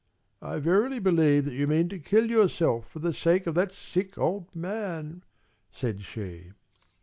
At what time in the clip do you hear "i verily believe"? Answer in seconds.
0.41-1.45